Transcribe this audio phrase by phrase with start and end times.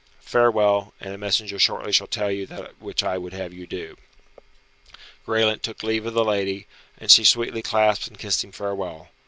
[0.21, 3.97] Farewell, and a messenger shortly shall tell you that which I would have you do."
[5.27, 6.65] Graelent took leave of the lady,
[6.97, 9.09] and she sweetly clasped and kissed him farewell.